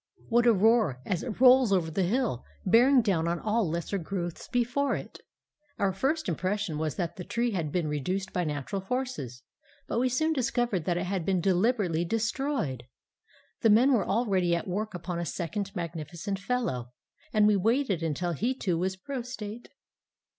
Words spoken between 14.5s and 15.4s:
at work upon a